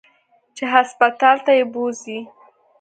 [0.55, 2.19] چې هسپتال ته يې بوځي.